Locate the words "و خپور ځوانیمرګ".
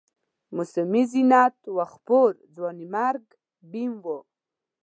1.75-3.25